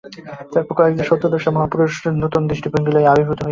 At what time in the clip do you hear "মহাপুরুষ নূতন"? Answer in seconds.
1.55-2.43